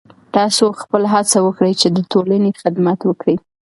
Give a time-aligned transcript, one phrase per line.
[0.35, 3.35] تاسو خپله هڅه وکړئ چې د ټولنې خدمت وکړئ.